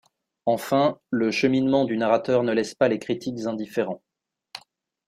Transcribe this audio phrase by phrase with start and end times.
[0.47, 4.01] Enfin, le cheminement du narrateur ne laisse pas les critiques indifférents.